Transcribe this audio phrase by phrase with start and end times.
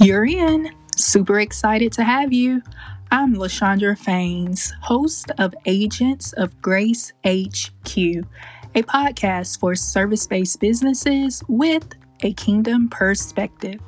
[0.00, 0.70] You're in.
[0.96, 2.62] Super excited to have you.
[3.10, 11.42] I'm LaShondra Faines, host of Agents of Grace HQ, a podcast for service based businesses
[11.48, 11.84] with
[12.22, 13.80] a kingdom perspective.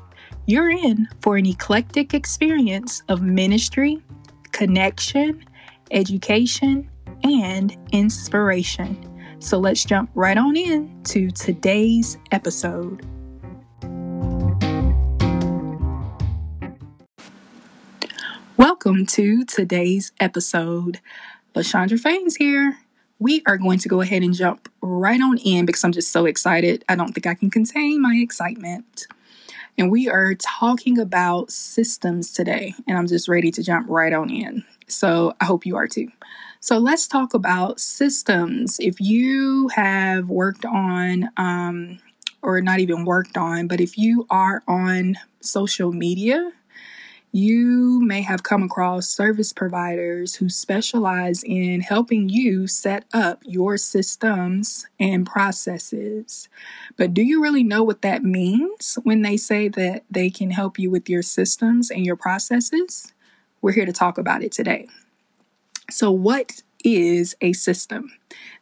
[0.46, 4.02] You're in for an eclectic experience of ministry,
[4.50, 5.44] connection,
[5.92, 6.90] education,
[7.22, 8.98] and inspiration.
[9.38, 13.06] So let's jump right on in to today's episode.
[18.60, 21.00] Welcome to today's episode.
[21.54, 22.76] LaShondra Faines here.
[23.18, 26.26] We are going to go ahead and jump right on in because I'm just so
[26.26, 26.84] excited.
[26.86, 29.06] I don't think I can contain my excitement.
[29.78, 34.28] And we are talking about systems today, and I'm just ready to jump right on
[34.28, 34.62] in.
[34.88, 36.08] So I hope you are too.
[36.60, 38.78] So let's talk about systems.
[38.78, 41.98] If you have worked on, um,
[42.42, 46.52] or not even worked on, but if you are on social media,
[47.32, 53.76] you may have come across service providers who specialize in helping you set up your
[53.76, 56.48] systems and processes.
[56.96, 60.78] But do you really know what that means when they say that they can help
[60.78, 63.12] you with your systems and your processes?
[63.62, 64.88] We're here to talk about it today.
[65.90, 68.12] So, what is a system?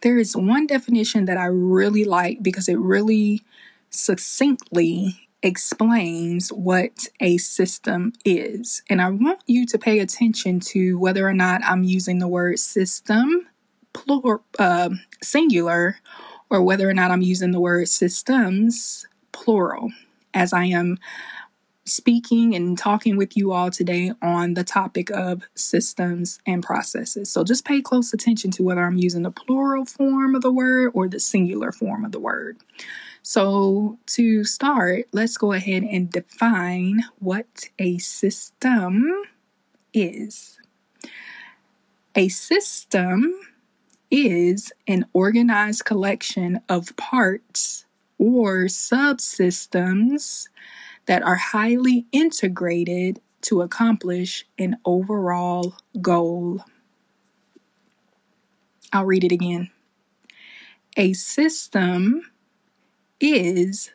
[0.02, 3.42] There is one definition that I really like because it really
[3.91, 8.83] succinctly explains what a system is.
[8.91, 12.58] And I want you to pay attention to whether or not I'm using the word
[12.58, 13.48] system,
[13.92, 14.91] plural, uh,
[15.22, 15.98] singular,
[16.50, 19.91] or whether or not I'm using the word systems, plural,
[20.34, 20.98] as I am
[21.84, 27.33] speaking and talking with you all today on the topic of systems and processes.
[27.33, 30.91] So just pay close attention to whether I'm using the plural form of the word
[30.95, 32.58] or the singular form of the word.
[33.22, 39.11] So, to start, let's go ahead and define what a system
[39.92, 40.58] is.
[42.14, 43.39] A system
[44.11, 47.84] is an organized collection of parts
[48.18, 50.48] or subsystems
[51.07, 56.64] that are highly integrated to accomplish an overall goal.
[58.92, 59.70] I'll read it again.
[60.96, 62.23] A system
[63.20, 63.90] is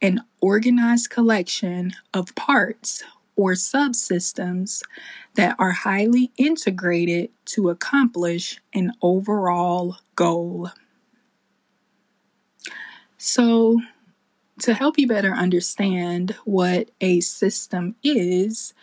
[0.00, 3.02] an organized collection of parts
[3.36, 4.82] or subsystems
[5.34, 10.70] that are highly integrated to accomplish an overall goal.
[13.16, 13.80] So,
[14.60, 18.74] to help you better understand what a system is,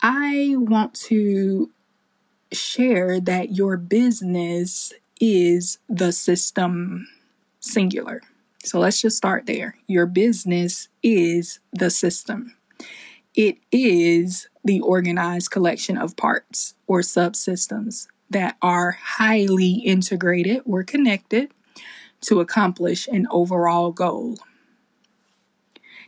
[0.00, 1.70] I want to
[2.52, 7.06] share that your business is the system
[7.60, 8.22] singular.
[8.64, 9.76] So let's just start there.
[9.86, 12.54] Your business is the system.
[13.34, 21.50] It is the organized collection of parts or subsystems that are highly integrated or connected
[22.22, 24.38] to accomplish an overall goal.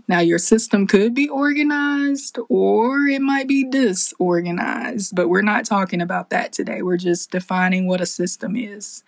[0.07, 6.03] Now, your system could be organized or it might be disorganized, but we're not talking
[6.03, 6.83] about that today.
[6.83, 9.03] We're just defining what a system is.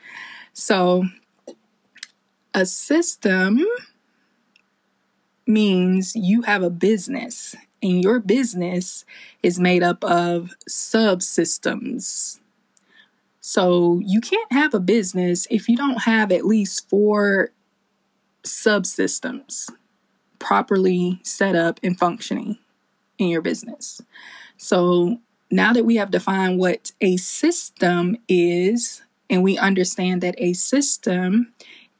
[0.54, 1.04] So,
[2.56, 3.62] a system
[5.46, 9.04] means you have a business, and your business
[9.42, 12.40] is made up of subsystems.
[13.42, 17.50] So you can't have a business if you don't have at least four
[18.42, 19.70] subsystems
[20.38, 22.56] properly set up and functioning
[23.18, 24.00] in your business.
[24.56, 30.54] So now that we have defined what a system is, and we understand that a
[30.54, 31.52] system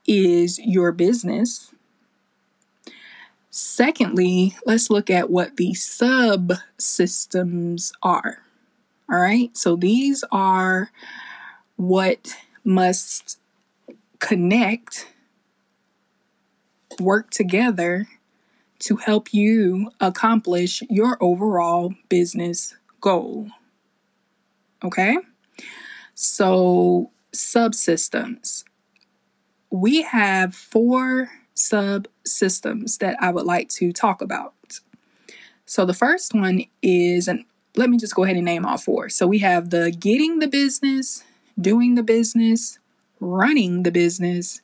[0.07, 1.73] is your business.
[3.51, 6.61] Secondly, let's look at what the subsystems
[8.03, 8.43] are.
[9.11, 10.91] All right, so these are
[11.77, 13.39] what must
[14.19, 15.07] connect,
[16.99, 18.09] work together
[18.81, 23.49] to help you accomplish your overall business goal.
[24.85, 25.17] Okay,
[26.15, 28.65] so subsystems
[29.71, 34.55] we have four subsystems that I would like to talk about.
[35.65, 37.45] So the first one is, and
[37.77, 39.09] let me just go ahead and name all four.
[39.09, 41.25] So we have the getting the business,
[41.61, 42.79] doing the business,
[43.21, 44.61] running the business,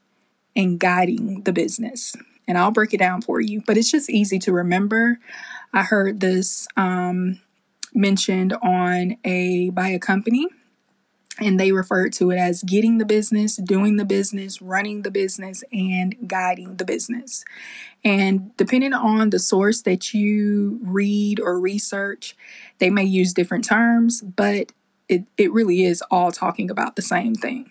[0.55, 2.15] and guiding the business.
[2.47, 5.19] And I'll break it down for you, but it's just easy to remember.
[5.73, 7.41] I heard this um,
[7.95, 10.47] mentioned on a by a company
[11.43, 15.65] and they refer to it as getting the business, doing the business, running the business,
[15.73, 17.45] and guiding the business.
[18.05, 22.37] And depending on the source that you read or research,
[22.79, 24.73] they may use different terms, but
[25.09, 27.71] it, it really is all talking about the same thing.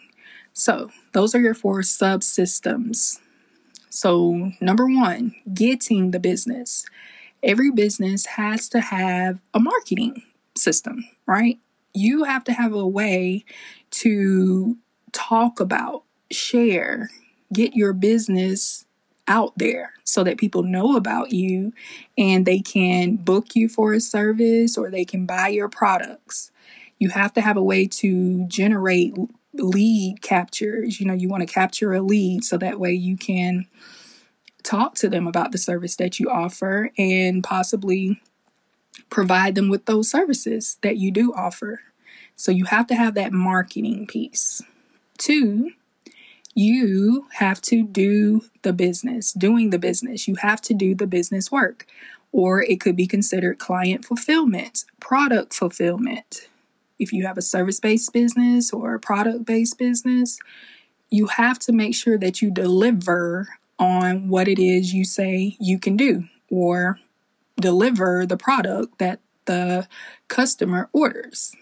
[0.53, 3.19] So, those are your four subsystems.
[3.89, 6.85] So, number one, getting the business.
[7.44, 10.23] Every business has to have a marketing
[10.56, 11.59] system, right?
[11.94, 13.46] You have to have a way
[13.92, 14.78] to
[15.12, 17.10] talk about, share,
[17.52, 18.86] get your business
[19.28, 21.74] out there so that people know about you
[22.18, 26.52] and they can book you for a service or they can buy your products.
[27.00, 29.16] You have to have a way to generate
[29.54, 31.00] lead captures.
[31.00, 33.68] You know, you want to capture a lead so that way you can
[34.64, 38.22] talk to them about the service that you offer and possibly
[39.10, 41.82] provide them with those services that you do offer.
[42.36, 44.62] So you have to have that marketing piece.
[45.18, 45.72] Two,
[46.54, 50.28] you have to do the business, doing the business.
[50.28, 51.86] You have to do the business work.
[52.32, 56.48] Or it could be considered client fulfillment, product fulfillment.
[56.98, 60.40] If you have a service based business or a product based business,
[61.10, 65.80] you have to make sure that you deliver on what it is you say you
[65.80, 67.00] can do or
[67.62, 69.88] deliver the product that the
[70.28, 71.54] customer orders.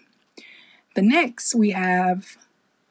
[0.94, 2.36] The next, we have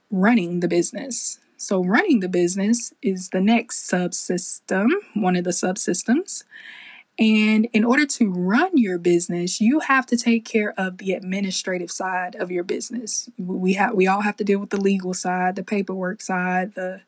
[0.09, 1.39] running the business.
[1.57, 6.43] So, running the business is the next subsystem, one of the subsystems.
[7.19, 11.91] And in order to run your business, you have to take care of the administrative
[11.91, 13.29] side of your business.
[13.37, 17.01] We have we all have to deal with the legal side, the paperwork side, the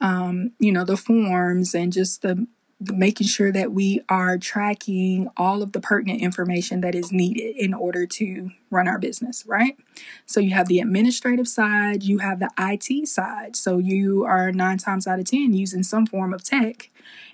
[0.00, 2.46] um, you know, the forms and just the
[2.78, 7.72] making sure that we are tracking all of the pertinent information that is needed in
[7.72, 9.78] order to run our business, right?
[10.26, 13.56] So you have the administrative side, you have the IT side.
[13.56, 16.90] So you are nine times out of 10 using some form of tech,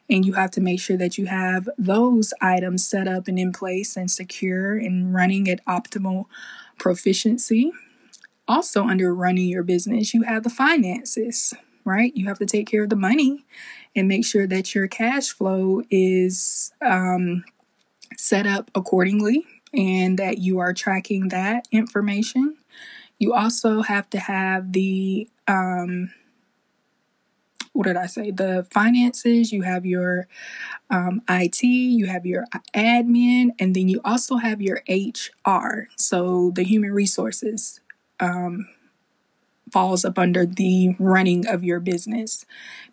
[0.08, 3.52] and you have to make sure that you have those items set up and in
[3.52, 6.26] place and secure and running at optimal
[6.78, 7.72] proficiency.
[8.46, 11.52] Also, under running your business, you have the finances,
[11.84, 12.12] right?
[12.14, 13.44] You have to take care of the money
[13.94, 17.44] and make sure that your cash flow is um,
[18.16, 19.44] set up accordingly
[19.74, 22.56] and that you are tracking that information.
[23.18, 26.10] You also have to have the, um,
[27.72, 28.30] what did I say?
[28.30, 30.28] The finances, you have your
[30.90, 32.44] um, IT, you have your
[32.74, 37.80] admin, and then you also have your HR, so the human resources.
[38.20, 38.68] Um,
[39.72, 42.44] falls up under the running of your business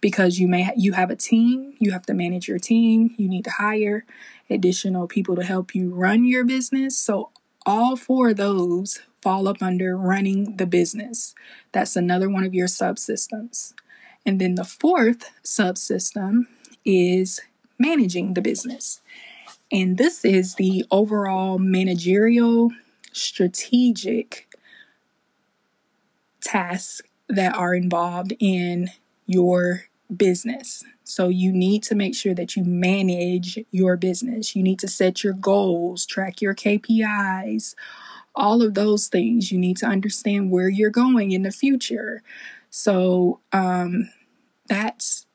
[0.02, 3.28] because you may ha- you have a team you have to manage your team you
[3.28, 4.06] need to hire
[4.50, 6.98] additional people to help you run your business.
[6.98, 7.30] So
[7.66, 11.36] all four of those fall up under running the business.
[11.72, 13.74] That's another one of your subsystems.
[14.26, 16.48] And then the fourth subsystem
[16.86, 17.42] is
[17.78, 19.02] managing the business.
[19.72, 22.72] And this is the overall managerial
[23.12, 24.48] strategic
[26.42, 28.90] tasks that are involved in
[29.26, 30.84] your business.
[31.04, 34.56] So you need to make sure that you manage your business.
[34.56, 37.76] You need to set your goals, track your KPIs,
[38.36, 39.52] all of those things.
[39.52, 42.24] You need to understand where you're going in the future.
[42.70, 44.10] So um,
[44.68, 45.26] that's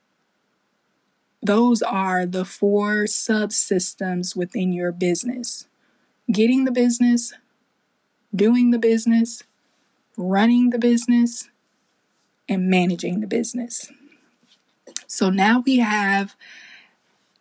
[1.43, 5.67] those are the four subsystems within your business
[6.31, 7.35] getting the business,
[8.35, 9.43] doing the business,
[10.17, 11.49] running the business,
[12.49, 13.91] and managing the business.
[15.07, 16.37] So now we have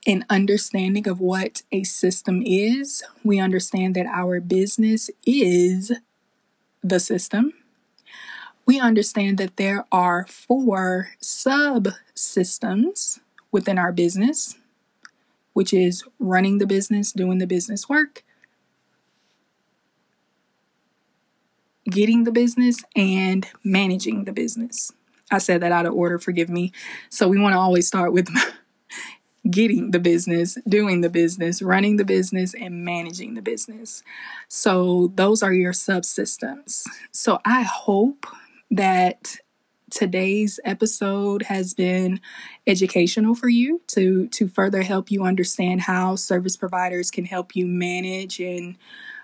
[0.06, 3.04] an understanding of what a system is.
[3.24, 5.92] We understand that our business is
[6.84, 7.54] the system.
[8.66, 13.20] We understand that there are four subsystems
[13.52, 14.56] within our business,
[15.54, 18.24] which is running the business, doing the business work,
[21.90, 24.92] getting the business and managing the business.
[25.32, 26.72] I said that out of order, forgive me.
[27.10, 28.30] So we want to always start with
[29.50, 34.04] getting the business, doing the business, running the business, and managing the business.
[34.48, 36.84] So those are your subsystems.
[37.12, 38.26] So I hope
[38.72, 39.38] that
[39.94, 42.20] today's episode has been
[42.66, 47.68] educational for you to to further help you understand how service providers can help you
[47.68, 48.76] manage and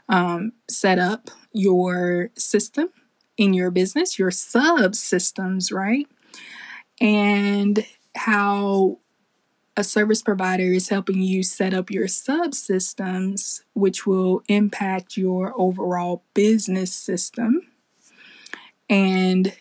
[0.10, 2.90] um, set up your system
[3.38, 6.08] in your business, your subsystems, right?
[7.00, 7.86] And
[8.16, 9.00] how
[9.78, 16.24] a service provider is helping you set up your subsystems, which will impact your overall
[16.34, 17.62] business system.
[18.90, 19.56] And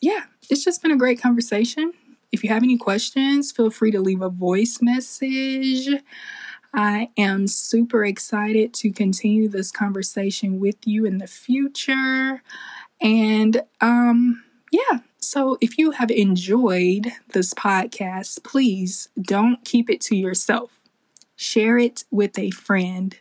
[0.00, 1.92] yeah, it's just been a great conversation.
[2.32, 5.88] If you have any questions, feel free to leave a voice message.
[6.72, 12.42] I am super excited to continue this conversation with you in the future.
[13.00, 20.16] And um yeah, so if you have enjoyed this podcast, please don't keep it to
[20.16, 20.70] yourself.
[21.36, 23.16] Share it with a friend.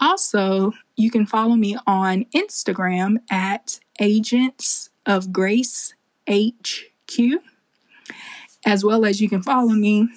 [0.00, 5.94] Also, you can follow me on Instagram at Agents of Grace
[6.28, 7.40] HQ,
[8.64, 10.08] as well as you can follow me,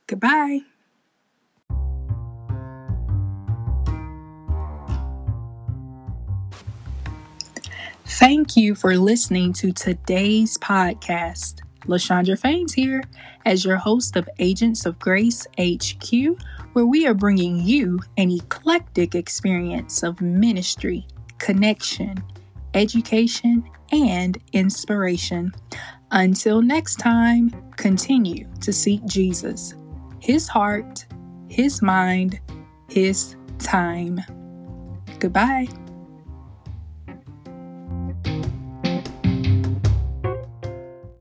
[0.08, 0.62] Goodbye.
[8.06, 11.62] Thank you for listening to today's podcast.
[11.82, 13.04] LaShondra Faines here
[13.46, 16.12] as your host of Agents of Grace HQ,
[16.74, 21.06] where we are bringing you an eclectic experience of ministry,
[21.38, 22.24] connection,
[22.74, 25.52] education, and inspiration.
[26.12, 29.74] Until next time, continue to seek Jesus,
[30.20, 31.06] His heart,
[31.50, 32.40] His mind,
[32.90, 34.22] His time.
[35.20, 35.68] Goodbye.